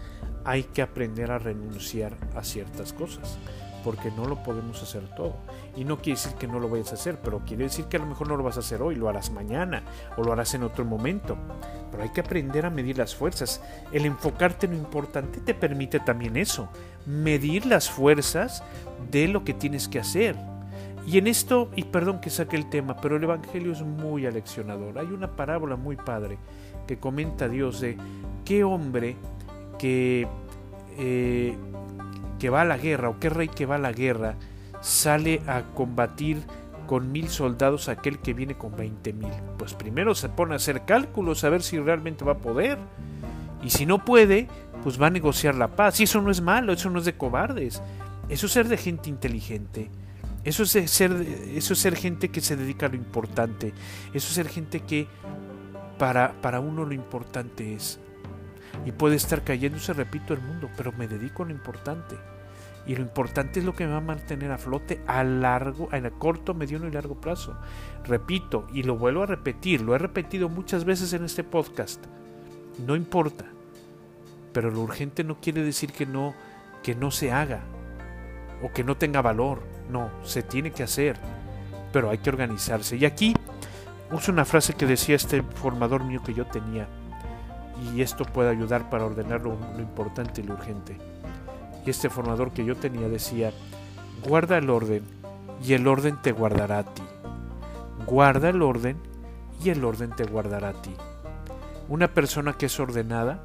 hay 0.43 0.63
que 0.63 0.81
aprender 0.81 1.31
a 1.31 1.37
renunciar 1.37 2.17
a 2.35 2.43
ciertas 2.43 2.93
cosas, 2.93 3.37
porque 3.83 4.11
no 4.11 4.25
lo 4.25 4.41
podemos 4.43 4.81
hacer 4.81 5.03
todo. 5.15 5.35
Y 5.75 5.83
no 5.83 5.97
quiere 5.97 6.19
decir 6.19 6.33
que 6.37 6.47
no 6.47 6.59
lo 6.59 6.69
vayas 6.69 6.91
a 6.91 6.95
hacer, 6.95 7.19
pero 7.21 7.43
quiere 7.45 7.65
decir 7.65 7.85
que 7.85 7.97
a 7.97 7.99
lo 7.99 8.07
mejor 8.07 8.27
no 8.27 8.37
lo 8.37 8.43
vas 8.43 8.57
a 8.57 8.61
hacer 8.61 8.81
hoy, 8.81 8.95
lo 8.95 9.09
harás 9.09 9.31
mañana 9.31 9.83
o 10.17 10.23
lo 10.23 10.33
harás 10.33 10.53
en 10.53 10.63
otro 10.63 10.85
momento. 10.85 11.37
Pero 11.91 12.03
hay 12.03 12.09
que 12.09 12.21
aprender 12.21 12.65
a 12.65 12.69
medir 12.69 12.97
las 12.97 13.15
fuerzas. 13.15 13.61
El 13.91 14.05
enfocarte 14.05 14.65
en 14.65 14.73
lo 14.73 14.77
importante 14.77 15.39
te 15.39 15.53
permite 15.53 15.99
también 15.99 16.37
eso, 16.37 16.69
medir 17.05 17.65
las 17.65 17.89
fuerzas 17.89 18.63
de 19.11 19.27
lo 19.27 19.43
que 19.43 19.53
tienes 19.53 19.87
que 19.87 19.99
hacer 19.99 20.35
y 21.07 21.19
en 21.19 21.27
esto, 21.27 21.69
y 21.75 21.83
perdón 21.83 22.19
que 22.19 22.31
saque 22.31 22.55
el 22.55 22.67
tema, 22.67 22.97
pero 22.97 23.17
el 23.17 23.23
Evangelio 23.23 23.71
es 23.71 23.81
muy 23.83 24.25
aleccionador. 24.25 24.97
Hay 24.97 25.07
una 25.07 25.35
parábola 25.35 25.75
muy 25.75 25.95
padre 25.95 26.39
que 26.87 26.97
comenta 26.97 27.47
Dios 27.47 27.79
de 27.79 27.95
qué 28.43 28.63
hombre 28.63 29.15
que, 29.77 30.27
eh, 30.97 31.55
que 32.39 32.49
va 32.49 32.61
a 32.61 32.65
la 32.65 32.77
guerra 32.77 33.09
o 33.09 33.19
qué 33.19 33.29
rey 33.29 33.47
que 33.47 33.67
va 33.67 33.75
a 33.75 33.79
la 33.79 33.91
guerra 33.91 34.35
sale 34.81 35.41
a 35.47 35.63
combatir 35.75 36.41
con 36.85 37.11
mil 37.11 37.29
soldados 37.29 37.89
aquel 37.89 38.19
que 38.19 38.33
viene 38.33 38.57
con 38.57 38.75
veinte 38.75 39.13
mil. 39.13 39.31
Pues 39.57 39.73
primero 39.73 40.15
se 40.15 40.29
pone 40.29 40.53
a 40.53 40.57
hacer 40.57 40.85
cálculos 40.85 41.43
a 41.43 41.49
ver 41.49 41.61
si 41.61 41.79
realmente 41.79 42.25
va 42.25 42.33
a 42.33 42.37
poder. 42.37 42.77
Y 43.63 43.69
si 43.71 43.85
no 43.85 44.05
puede, 44.05 44.47
pues 44.83 45.01
va 45.01 45.07
a 45.07 45.11
negociar 45.11 45.55
la 45.55 45.75
paz. 45.75 45.99
Y 45.99 46.03
eso 46.03 46.21
no 46.21 46.31
es 46.31 46.41
malo, 46.41 46.73
eso 46.73 46.89
no 46.89 46.99
es 46.99 47.05
de 47.05 47.17
cobardes. 47.17 47.81
Eso 48.29 48.45
es 48.45 48.51
ser 48.51 48.67
de 48.67 48.77
gente 48.77 49.09
inteligente. 49.09 49.89
Eso 50.43 50.63
es, 50.63 50.69
ser, 50.69 51.11
eso 51.11 51.73
es 51.73 51.79
ser 51.79 51.95
gente 51.95 52.29
que 52.29 52.41
se 52.41 52.55
dedica 52.55 52.85
a 52.85 52.89
lo 52.89 52.95
importante. 52.95 53.73
Eso 54.13 54.27
es 54.27 54.33
ser 54.35 54.47
gente 54.47 54.81
que 54.81 55.07
para, 55.97 56.33
para 56.41 56.59
uno 56.59 56.85
lo 56.85 56.93
importante 56.93 57.73
es. 57.73 57.99
Y 58.85 58.91
puede 58.91 59.15
estar 59.15 59.43
cayéndose, 59.43 59.93
repito, 59.93 60.33
el 60.33 60.41
mundo, 60.41 60.69
pero 60.77 60.91
me 60.91 61.07
dedico 61.07 61.43
a 61.43 61.45
lo 61.47 61.51
importante. 61.51 62.15
Y 62.87 62.95
lo 62.95 63.01
importante 63.01 63.59
es 63.59 63.65
lo 63.65 63.73
que 63.73 63.85
me 63.85 63.91
va 63.91 63.97
a 63.97 64.01
mantener 64.01 64.51
a 64.51 64.57
flote 64.57 65.01
a 65.07 65.23
largo, 65.23 65.89
a 65.91 66.09
corto, 66.11 66.53
mediano 66.53 66.87
y 66.87 66.91
largo 66.91 67.19
plazo. 67.19 67.57
Repito, 68.03 68.67
y 68.71 68.83
lo 68.83 68.95
vuelvo 68.97 69.23
a 69.23 69.25
repetir, 69.27 69.81
lo 69.81 69.95
he 69.95 69.97
repetido 69.97 70.49
muchas 70.49 70.85
veces 70.85 71.13
en 71.13 71.25
este 71.25 71.43
podcast. 71.43 72.05
No 72.85 72.95
importa. 72.95 73.45
Pero 74.53 74.69
lo 74.69 74.81
urgente 74.81 75.23
no 75.23 75.39
quiere 75.41 75.63
decir 75.63 75.91
que 75.91 76.05
no, 76.05 76.35
que 76.83 76.95
no 76.95 77.09
se 77.11 77.31
haga 77.31 77.61
o 78.61 78.71
que 78.71 78.83
no 78.83 78.95
tenga 78.95 79.21
valor 79.21 79.75
no, 79.89 80.09
se 80.23 80.43
tiene 80.43 80.71
que 80.71 80.83
hacer, 80.83 81.17
pero 81.91 82.09
hay 82.09 82.17
que 82.17 82.29
organizarse. 82.29 82.97
Y 82.97 83.05
aquí 83.05 83.33
uso 84.11 84.31
una 84.31 84.45
frase 84.45 84.73
que 84.73 84.85
decía 84.85 85.15
este 85.15 85.41
formador 85.41 86.03
mío 86.03 86.21
que 86.23 86.33
yo 86.33 86.45
tenía, 86.45 86.87
y 87.93 88.01
esto 88.01 88.25
puede 88.25 88.49
ayudar 88.49 88.89
para 88.89 89.05
ordenar 89.05 89.41
lo, 89.41 89.57
lo 89.75 89.81
importante 89.81 90.41
y 90.41 90.45
lo 90.45 90.53
urgente. 90.53 90.97
Y 91.85 91.89
este 91.89 92.09
formador 92.09 92.51
que 92.51 92.65
yo 92.65 92.75
tenía 92.75 93.07
decía, 93.07 93.51
guarda 94.27 94.57
el 94.57 94.69
orden 94.69 95.03
y 95.63 95.73
el 95.73 95.87
orden 95.87 96.19
te 96.21 96.31
guardará 96.31 96.79
a 96.79 96.83
ti. 96.83 97.03
Guarda 98.05 98.49
el 98.49 98.61
orden 98.61 98.97
y 99.63 99.69
el 99.69 99.83
orden 99.83 100.11
te 100.15 100.25
guardará 100.25 100.69
a 100.69 100.81
ti. 100.81 100.95
Una 101.87 102.07
persona 102.07 102.53
que 102.53 102.65
es 102.65 102.79
ordenada 102.79 103.43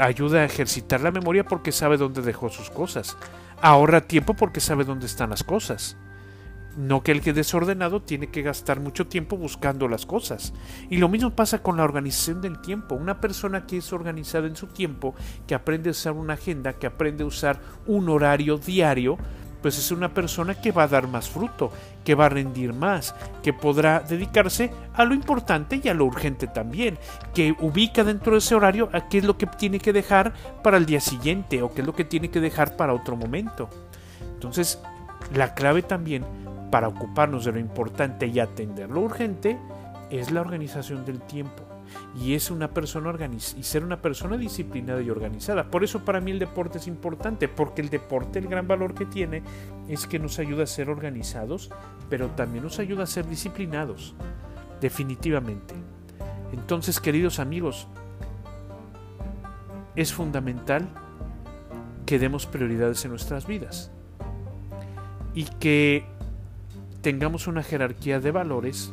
ayuda 0.00 0.40
a 0.40 0.44
ejercitar 0.44 1.00
la 1.00 1.10
memoria 1.10 1.44
porque 1.44 1.72
sabe 1.72 1.96
dónde 1.96 2.22
dejó 2.22 2.48
sus 2.48 2.70
cosas. 2.70 3.16
Ahorra 3.60 4.00
tiempo 4.00 4.34
porque 4.34 4.60
sabe 4.60 4.84
dónde 4.84 5.06
están 5.06 5.30
las 5.30 5.44
cosas. 5.44 5.96
No 6.76 7.02
que 7.02 7.12
el 7.12 7.20
que 7.20 7.30
es 7.30 7.36
desordenado 7.36 8.00
tiene 8.00 8.28
que 8.28 8.42
gastar 8.42 8.80
mucho 8.80 9.06
tiempo 9.06 9.36
buscando 9.36 9.88
las 9.88 10.06
cosas. 10.06 10.54
Y 10.88 10.96
lo 10.96 11.08
mismo 11.08 11.30
pasa 11.30 11.62
con 11.62 11.76
la 11.76 11.84
organización 11.84 12.40
del 12.40 12.60
tiempo. 12.60 12.94
Una 12.94 13.20
persona 13.20 13.66
que 13.66 13.76
es 13.78 13.92
organizada 13.92 14.46
en 14.46 14.56
su 14.56 14.68
tiempo, 14.68 15.14
que 15.46 15.54
aprende 15.54 15.90
a 15.90 15.92
usar 15.92 16.12
una 16.14 16.34
agenda, 16.34 16.72
que 16.74 16.86
aprende 16.86 17.24
a 17.24 17.26
usar 17.26 17.60
un 17.86 18.08
horario 18.08 18.56
diario, 18.56 19.18
pues 19.62 19.78
es 19.78 19.92
una 19.92 20.12
persona 20.12 20.60
que 20.60 20.72
va 20.72 20.82
a 20.82 20.88
dar 20.88 21.06
más 21.06 21.30
fruto, 21.30 21.70
que 22.04 22.14
va 22.14 22.26
a 22.26 22.30
rendir 22.30 22.74
más, 22.74 23.14
que 23.42 23.52
podrá 23.52 24.00
dedicarse 24.00 24.72
a 24.92 25.04
lo 25.04 25.14
importante 25.14 25.80
y 25.82 25.88
a 25.88 25.94
lo 25.94 26.04
urgente 26.04 26.48
también, 26.48 26.98
que 27.32 27.54
ubica 27.60 28.02
dentro 28.02 28.32
de 28.32 28.38
ese 28.38 28.56
horario 28.56 28.90
a 28.92 29.08
qué 29.08 29.18
es 29.18 29.24
lo 29.24 29.38
que 29.38 29.46
tiene 29.46 29.78
que 29.78 29.92
dejar 29.92 30.32
para 30.62 30.76
el 30.76 30.84
día 30.84 31.00
siguiente 31.00 31.62
o 31.62 31.72
qué 31.72 31.82
es 31.82 31.86
lo 31.86 31.94
que 31.94 32.04
tiene 32.04 32.30
que 32.30 32.40
dejar 32.40 32.76
para 32.76 32.92
otro 32.92 33.16
momento. 33.16 33.70
Entonces, 34.34 34.80
la 35.32 35.54
clave 35.54 35.82
también 35.82 36.24
para 36.72 36.88
ocuparnos 36.88 37.44
de 37.44 37.52
lo 37.52 37.58
importante 37.58 38.26
y 38.26 38.40
atender 38.40 38.88
lo 38.88 39.02
urgente 39.02 39.58
es 40.10 40.30
la 40.30 40.40
organización 40.40 41.04
del 41.04 41.20
tiempo 41.20 41.62
y 42.18 42.32
es 42.32 42.50
una 42.50 42.70
persona 42.70 43.12
y 43.58 43.62
ser 43.62 43.84
una 43.84 44.00
persona 44.00 44.38
disciplinada 44.38 45.02
y 45.02 45.10
organizada. 45.10 45.70
Por 45.70 45.84
eso 45.84 46.02
para 46.02 46.22
mí 46.22 46.30
el 46.30 46.38
deporte 46.38 46.78
es 46.78 46.86
importante, 46.86 47.46
porque 47.46 47.82
el 47.82 47.90
deporte 47.90 48.38
el 48.38 48.48
gran 48.48 48.66
valor 48.66 48.94
que 48.94 49.04
tiene 49.04 49.42
es 49.86 50.06
que 50.06 50.18
nos 50.18 50.38
ayuda 50.38 50.64
a 50.64 50.66
ser 50.66 50.88
organizados, 50.88 51.70
pero 52.08 52.28
también 52.28 52.64
nos 52.64 52.78
ayuda 52.78 53.02
a 53.02 53.06
ser 53.06 53.26
disciplinados, 53.28 54.14
definitivamente. 54.80 55.74
Entonces, 56.54 57.00
queridos 57.00 57.38
amigos, 57.38 57.86
es 59.94 60.10
fundamental 60.14 60.88
que 62.06 62.18
demos 62.18 62.46
prioridades 62.46 63.04
en 63.04 63.10
nuestras 63.10 63.46
vidas 63.46 63.90
y 65.34 65.44
que 65.44 66.06
tengamos 67.02 67.46
una 67.46 67.62
jerarquía 67.62 68.20
de 68.20 68.30
valores 68.30 68.92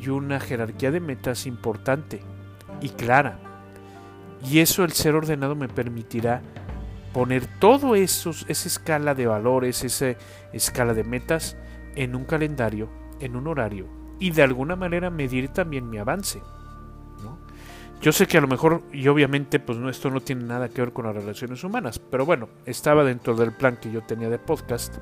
y 0.00 0.08
una 0.08 0.40
jerarquía 0.40 0.90
de 0.90 1.00
metas 1.00 1.46
importante 1.46 2.20
y 2.80 2.88
clara. 2.90 3.38
Y 4.48 4.60
eso 4.60 4.84
el 4.84 4.92
ser 4.92 5.14
ordenado 5.14 5.54
me 5.54 5.68
permitirá 5.68 6.42
poner 7.12 7.46
todo 7.58 7.94
eso, 7.96 8.30
esa 8.30 8.68
escala 8.68 9.14
de 9.14 9.26
valores, 9.26 9.84
esa 9.84 10.16
escala 10.52 10.94
de 10.94 11.04
metas 11.04 11.56
en 11.96 12.14
un 12.14 12.24
calendario, 12.24 12.88
en 13.20 13.36
un 13.36 13.48
horario 13.48 13.86
y 14.18 14.30
de 14.30 14.42
alguna 14.42 14.76
manera 14.76 15.10
medir 15.10 15.48
también 15.48 15.90
mi 15.90 15.98
avance. 15.98 16.40
Yo 18.00 18.12
sé 18.12 18.26
que 18.26 18.38
a 18.38 18.40
lo 18.40 18.48
mejor, 18.48 18.82
y 18.94 19.08
obviamente, 19.08 19.60
pues 19.60 19.76
no, 19.76 19.90
esto 19.90 20.08
no 20.08 20.22
tiene 20.22 20.44
nada 20.44 20.70
que 20.70 20.80
ver 20.80 20.92
con 20.92 21.04
las 21.04 21.14
relaciones 21.14 21.62
humanas, 21.64 21.98
pero 21.98 22.24
bueno, 22.24 22.48
estaba 22.64 23.04
dentro 23.04 23.34
del 23.34 23.52
plan 23.52 23.76
que 23.76 23.92
yo 23.92 24.00
tenía 24.02 24.30
de 24.30 24.38
podcast 24.38 24.96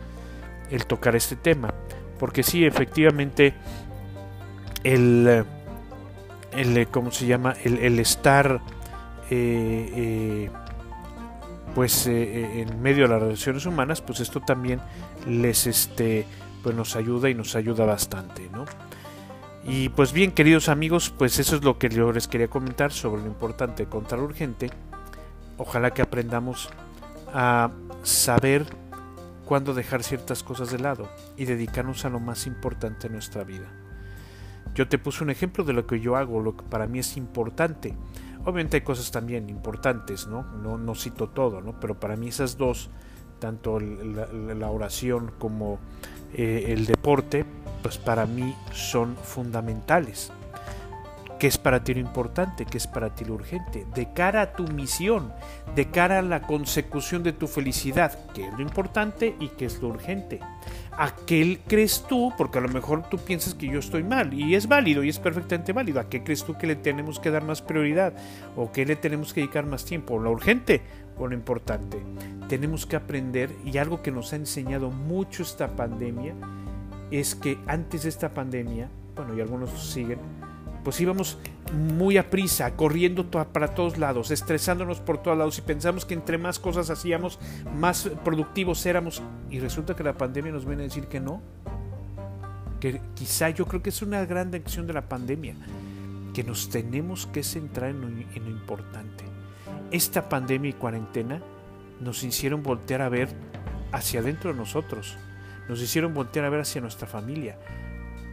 el 0.69 0.85
tocar 0.85 1.15
este 1.15 1.37
tema. 1.37 1.73
Porque 2.19 2.43
sí, 2.43 2.65
efectivamente, 2.65 3.55
el, 4.85 5.45
el 6.53 6.89
¿cómo 6.89 7.11
se 7.11 7.27
llama? 7.27 7.55
El, 7.65 7.99
estar 7.99 8.61
eh, 9.31 9.93
eh, 9.95 10.51
pues 11.75 12.07
eh, 12.07 12.63
en 12.63 12.83
medio 12.83 13.05
de 13.05 13.11
las 13.11 13.23
relaciones 13.23 13.67
humanas, 13.67 14.01
pues 14.01 14.21
esto 14.21 14.41
también 14.41 14.81
les 15.27 15.67
este 15.67 16.27
pues 16.63 16.75
nos 16.75 16.97
ayuda 16.97 17.31
y 17.31 17.35
nos 17.35 17.55
ayuda 17.55 17.85
bastante, 17.85 18.49
¿no? 18.53 18.65
Y 19.65 19.91
pues 19.91 20.13
bien, 20.13 20.33
queridos 20.33 20.69
amigos, 20.69 21.13
pues 21.17 21.39
eso 21.39 21.57
es 21.57 21.63
lo 21.63 21.79
que 21.79 21.89
yo 21.89 22.11
les 22.11 22.27
quería 22.27 22.49
comentar 22.49 22.91
sobre 22.91 23.23
lo 23.23 23.29
importante 23.29 23.85
contra 23.87 24.17
lo 24.17 24.25
urgente. 24.25 24.71
Ojalá 25.59 25.91
que 25.93 26.03
aprendamos 26.03 26.71
a 27.35 27.71
saber 28.03 28.65
cuándo 29.49 29.73
dejar 29.73 30.03
ciertas 30.03 30.43
cosas 30.43 30.71
de 30.71 30.79
lado 30.79 31.09
y 31.39 31.47
dedicarnos 31.47 32.05
a 32.05 32.11
lo 32.11 32.21
más 32.21 32.47
importante 32.47 33.07
en 33.07 33.15
nuestra 33.15 33.45
vida. 33.45 33.67
Yo 34.75 34.89
te 34.89 34.99
puse 34.99 35.25
un 35.25 35.31
ejemplo 35.31 35.65
de 35.65 35.73
lo 35.73 35.87
que 35.87 36.01
yo 36.01 36.17
hago, 36.17 36.43
lo 36.43 36.55
que 36.55 36.65
para 36.65 36.87
mí 36.87 36.99
es 36.99 37.17
importante. 37.17 37.95
Obviamente 38.43 38.77
hay 38.77 38.83
cosas 38.83 39.11
también 39.11 39.49
importantes, 39.49 40.27
¿no? 40.27 40.43
No, 40.43 40.77
no 40.77 40.95
cito 40.95 41.31
todo, 41.31 41.63
¿no? 41.63 41.81
Pero 41.81 41.99
para 41.99 42.15
mí 42.15 42.29
esas 42.29 42.59
dos, 42.59 42.91
tanto 43.39 43.81
la, 43.81 44.71
oración 44.71 45.33
como 45.39 45.79
eh, 46.35 46.67
el 46.69 46.85
deporte, 46.85 47.47
pues 47.83 47.97
para 47.97 48.27
mí 48.27 48.55
son 48.73 49.17
fundamentales 49.17 50.31
qué 51.39 51.47
es 51.47 51.59
para 51.59 51.85
ti 51.85 51.95
lo 51.95 52.01
importante, 52.01 52.65
qué 52.65 52.79
es 52.79 52.87
para 52.87 53.15
ti 53.15 53.25
lo 53.25 53.35
urgente, 53.35 53.87
de 53.95 54.13
cara 54.13 54.43
a 54.43 54.53
tu 54.53 54.65
misión, 54.65 55.33
de 55.75 55.89
cara 55.89 56.19
a 56.19 56.23
la 56.23 56.43
consecución 56.43 57.23
de 57.23 57.33
tu 57.33 57.47
felicidad, 57.47 58.19
qué 58.35 58.49
es 58.49 58.53
lo 58.55 58.61
importante 58.61 59.37
y 59.39 59.49
qué 59.49 59.67
es 59.67 59.81
lo 59.81 59.89
urgente. 59.89 60.41
¿A 60.93 61.15
qué 61.15 61.61
crees 61.67 62.05
tú? 62.09 62.33
Porque 62.37 62.59
a 62.59 62.61
lo 62.61 62.69
mejor 62.69 63.09
tú 63.09 63.19
piensas 63.19 63.55
que 63.55 63.69
yo 63.69 63.79
estoy 63.79 64.03
mal 64.03 64.35
y 64.35 64.57
es 64.57 64.67
válido 64.67 65.05
y 65.05 65.09
es 65.09 65.21
perfectamente 65.21 65.73
válido. 65.73 66.01
¿A 66.01 66.09
qué 66.09 66.25
crees 66.25 66.43
tú 66.43 66.59
que 66.59 66.67
le 66.67 66.75
tenemos 66.75 67.21
que 67.21 67.31
dar 67.31 67.45
más 67.45 67.63
prioridad 67.63 68.15
o 68.57 68.73
qué 68.73 68.85
le 68.85 68.97
tenemos 68.97 69.33
que 69.33 69.41
dedicar 69.41 69.65
más 69.65 69.85
tiempo? 69.85 70.19
¿Lo 70.19 70.33
urgente 70.33 70.83
o 71.17 71.29
lo 71.29 71.35
importante? 71.35 72.03
Tenemos 72.49 72.85
que 72.85 72.97
aprender 72.97 73.55
y 73.65 73.79
algo 73.79 74.03
que 74.03 74.11
nos 74.11 74.33
ha 74.33 74.37
enseñado 74.37 74.91
mucho 74.91 75.45
esta 75.45 75.69
pandemia 75.69 76.35
es 77.13 77.37
que 77.37 77.59
antes 77.69 78.03
de 78.03 78.09
esta 78.09 78.35
pandemia, 78.35 78.89
bueno, 79.15 79.37
y 79.37 79.41
algunos 79.41 79.71
siguen, 79.93 80.19
pues 80.89 81.03
íbamos 81.03 81.37
muy 81.75 82.17
a 82.17 82.31
prisa, 82.31 82.75
corriendo 82.75 83.31
para 83.31 83.75
todos 83.75 83.99
lados, 83.99 84.31
estresándonos 84.31 85.01
por 85.01 85.19
todos 85.19 85.37
lados 85.37 85.59
y 85.59 85.61
pensamos 85.61 86.07
que 86.07 86.15
entre 86.15 86.39
más 86.39 86.59
cosas 86.59 86.89
hacíamos, 86.89 87.39
más 87.77 88.11
productivos 88.25 88.87
éramos. 88.87 89.21
Y 89.51 89.59
resulta 89.59 89.95
que 89.95 90.03
la 90.03 90.17
pandemia 90.17 90.51
nos 90.51 90.65
viene 90.65 90.85
a 90.85 90.87
decir 90.87 91.07
que 91.07 91.21
no. 91.21 91.43
Que 92.81 93.03
quizá 93.15 93.51
yo 93.51 93.67
creo 93.67 93.83
que 93.83 93.91
es 93.91 94.01
una 94.01 94.25
gran 94.25 94.51
lección 94.51 94.87
de 94.87 94.95
la 94.95 95.11
pandemia, 95.11 95.57
que 96.33 96.43
nos 96.43 96.71
tenemos 96.71 97.27
que 97.27 97.43
centrar 97.43 97.91
en 97.91 98.01
lo, 98.01 98.07
en 98.07 98.45
lo 98.45 98.51
importante. 98.51 99.25
Esta 99.91 100.31
pandemia 100.31 100.71
y 100.71 100.73
cuarentena 100.73 101.43
nos 102.01 102.25
hicieron 102.25 102.63
voltear 102.63 103.03
a 103.03 103.11
ver 103.11 103.29
hacia 103.93 104.21
adentro 104.21 104.53
de 104.53 104.57
nosotros, 104.57 105.19
nos 105.69 105.83
hicieron 105.83 106.15
voltear 106.15 106.47
a 106.47 106.49
ver 106.49 106.61
hacia 106.61 106.81
nuestra 106.81 107.07
familia, 107.07 107.59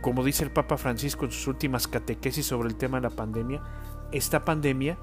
como 0.05 0.23
dice 0.23 0.43
el 0.43 0.51
Papa 0.51 0.77
Francisco 0.77 1.25
en 1.25 1.31
sus 1.31 1.47
últimas 1.47 1.87
catequesis 1.87 2.45
sobre 2.45 2.69
el 2.69 2.75
tema 2.75 2.97
de 2.97 3.09
la 3.09 3.15
pandemia, 3.15 3.63
esta 4.11 4.45
pandemia 4.45 4.99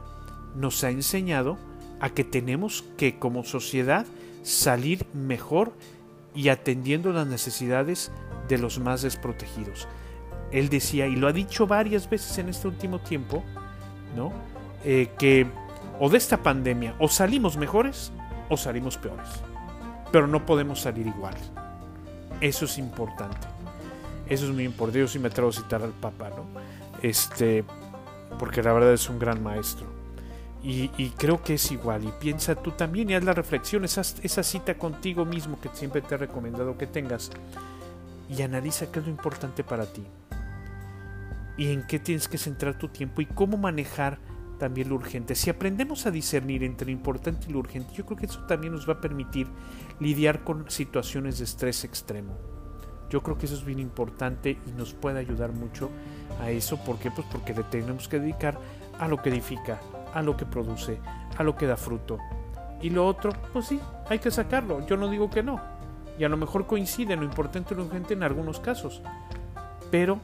nos 0.55 0.85
ha 0.85 0.91
enseñado 0.91 1.59
a 1.99 2.11
que 2.11 2.23
tenemos 2.23 2.85
que 2.97 3.19
como 3.19 3.43
sociedad 3.43 4.07
salir 4.45 5.05
mejor 5.13 5.73
y 6.37 6.51
atendiendo 6.51 7.13
las 7.13 7.27
necesidades 7.27 8.13
de 8.47 8.59
los 8.59 8.79
más 8.79 9.03
desprotegidos. 9.03 9.89
Él 10.53 10.69
decía, 10.69 11.09
y 11.09 11.17
lo 11.17 11.27
ha 11.27 11.33
dicho 11.33 11.67
varias 11.67 12.09
veces 12.09 12.39
en 12.39 12.49
este 12.49 12.69
último 12.69 13.01
tiempo, 13.01 13.43
¿no? 14.15 14.33
Eh, 14.85 15.11
que 15.19 15.49
o 15.99 16.11
de 16.11 16.19
esta 16.19 16.45
pandemia 16.45 16.95
o 17.01 17.09
salimos 17.09 17.57
mejores 17.57 18.13
o 18.49 18.57
salimos 18.57 18.99
peores. 18.99 19.31
Pero 20.13 20.29
no 20.29 20.47
podemos 20.47 20.81
salir 20.81 21.09
igual. 21.09 21.35
Eso 22.41 22.67
es 22.67 22.79
importante. 22.79 23.52
Eso 24.33 24.47
es 24.47 24.55
muy 24.55 24.65
importante. 24.65 25.01
Yo 25.01 25.09
sí 25.09 25.19
me 25.19 25.29
atrevo 25.29 25.51
a 25.51 25.53
citar 25.53 25.83
al 25.83 25.91
Papa, 25.91 26.31
¿no? 26.31 26.47
Este, 27.03 27.65
porque 28.39 28.63
la 28.63 28.73
verdad 28.73 28.95
es 28.95 29.11
un 29.11 29.19
gran 29.19 29.43
maestro. 29.43 29.87
Y, 30.63 30.89
creo 31.19 31.43
que 31.43 31.55
es 31.55 31.71
igual. 31.71 32.05
Y 32.05 32.13
piensa 32.19 32.55
tú 32.55 32.71
también 32.71 33.11
y 33.11 33.15
haz 33.15 33.25
la 33.25 33.35
reflexión, 33.35 33.85
esa, 33.85 34.01
esa 34.01 34.43
cita 34.43 34.79
contigo 34.79 35.27
mismo 35.27 35.61
que 35.61 35.69
siempre 35.75 36.01
te 36.01 36.15
he 36.15 36.19
recomendado 36.19 36.79
que 36.79 36.87
tengas. 36.87 37.31
Y 38.31 38.41
analiza 38.41 38.91
qué 38.91 39.01
es 39.01 39.05
lo 39.05 39.11
importante 39.11 39.65
para 39.65 39.85
ti. 39.85 40.03
Y 41.59 41.71
en 41.71 41.87
qué 41.87 41.99
tienes 41.99 42.27
que 42.27 42.39
centrar 42.39 42.79
tu 42.79 42.89
tiempo 42.89 43.21
y 43.21 43.27
cómo 43.27 43.59
manejar 43.59 44.19
también 44.59 44.89
lo 44.89 44.95
urgente. 44.95 45.35
Si 45.35 45.51
aprendemos 45.51 46.07
a 46.07 46.11
discernir 46.11 46.65
entre 46.65 46.87
lo 46.87 46.93
importante 46.93 47.49
y 47.51 47.53
lo 47.53 47.59
urgente, 47.59 47.93
yo 47.93 48.07
creo 48.07 48.17
que 48.17 48.27
eso 48.27 48.47
también 48.47 48.73
nos 48.73 48.89
va 48.89 48.95
a 48.95 49.01
permitir 49.03 49.47
lidiar 50.01 50.43
con 50.43 50.71
situaciones 50.71 51.37
de 51.37 51.45
estrés 51.45 51.85
extremo. 51.85 52.52
Yo 53.13 53.23
creo 53.23 53.37
que 53.37 53.45
eso 53.45 53.57
es 53.57 53.65
bien 53.67 53.79
importante 53.79 54.57
y 54.67 54.73
nos 54.73 54.95
puede 54.95 55.19
ayudar 55.19 55.53
mucho 55.53 55.91
a 56.41 56.49
eso. 56.49 56.79
¿Por 56.79 56.97
qué? 56.97 57.11
Pues 57.11 57.27
porque 57.31 57.53
le 57.53 57.63
tenemos 57.65 58.09
que 58.09 58.19
dedicar 58.19 58.59
a 58.99 59.07
lo 59.07 59.21
que 59.21 59.29
edifica, 59.29 59.81
a 60.15 60.23
lo 60.23 60.35
que 60.35 60.47
produce, 60.47 60.99
a 61.37 61.43
lo 61.43 61.55
que 61.55 61.67
da 61.67 61.77
fruto. 61.77 62.17
Y 62.81 62.89
lo 62.89 63.07
otro, 63.07 63.31
pues 63.53 63.67
sí, 63.67 63.79
hay 64.09 64.19
que 64.19 64.31
sacarlo. 64.31 64.87
Yo 64.87 64.97
no 64.97 65.11
digo 65.11 65.29
que 65.29 65.43
no. 65.43 65.61
Y 66.19 66.25
a 66.25 66.31
lo 66.31 66.39
mejor 66.39 66.67
coincide 66.67 67.13
en 67.13 67.21
lo 67.21 67.27
importante 67.27 67.75
y 67.75 67.77
lo 67.77 67.85
urgente 67.85 68.15
en 68.15 68.23
algunos 68.23 68.61
casos. 68.61 69.03
Pero 69.91 70.19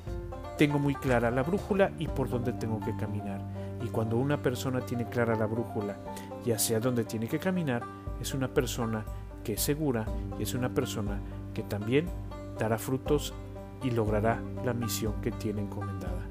tengo 0.57 0.79
muy 0.79 0.95
clara 0.95 1.31
la 1.31 1.43
brújula 1.43 1.93
y 1.99 2.09
por 2.09 2.31
dónde 2.31 2.55
tengo 2.55 2.81
que 2.81 2.97
caminar. 2.97 3.43
Y 3.85 3.89
cuando 3.89 4.17
una 4.17 4.43
persona 4.43 4.81
tiene 4.81 5.11
clara 5.11 5.37
la 5.37 5.45
brújula 5.45 5.99
y 6.43 6.53
hacia 6.53 6.81
dónde 6.81 7.05
tiene 7.05 7.29
que 7.29 7.39
caminar, 7.39 7.83
es 8.19 8.33
una 8.33 8.49
persona 8.49 9.05
que 9.45 9.53
es 9.53 9.61
segura 9.61 10.07
y 10.39 10.45
es 10.45 10.55
una 10.55 10.71
persona 10.71 11.21
que 11.53 11.63
también 11.65 12.09
dará 12.59 12.79
frutos 12.79 13.35
y 13.83 13.91
logrará 13.91 14.41
la 14.65 14.73
misión 14.73 15.21
que 15.23 15.31
tiene 15.31 15.63
encomendada. 15.63 16.27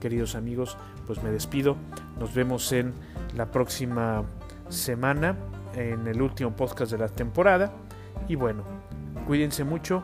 Queridos 0.00 0.34
amigos, 0.34 0.76
pues 1.06 1.22
me 1.22 1.30
despido. 1.30 1.76
Nos 2.18 2.34
vemos 2.34 2.70
en 2.72 2.94
la 3.36 3.50
próxima 3.50 4.24
semana, 4.68 5.36
en 5.74 6.06
el 6.06 6.22
último 6.22 6.54
podcast 6.54 6.92
de 6.92 6.98
la 6.98 7.08
temporada. 7.08 7.72
Y 8.28 8.36
bueno, 8.36 8.62
cuídense 9.26 9.64
mucho. 9.64 10.02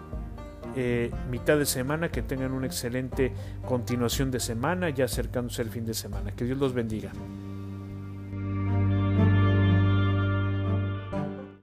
Eh, 0.76 1.12
mitad 1.30 1.56
de 1.56 1.66
semana, 1.66 2.10
que 2.10 2.22
tengan 2.22 2.52
una 2.52 2.66
excelente 2.66 3.32
continuación 3.64 4.32
de 4.32 4.40
semana, 4.40 4.90
ya 4.90 5.04
acercándose 5.04 5.62
el 5.62 5.70
fin 5.70 5.86
de 5.86 5.94
semana. 5.94 6.32
Que 6.32 6.44
Dios 6.44 6.58
los 6.58 6.72
bendiga. 6.72 7.12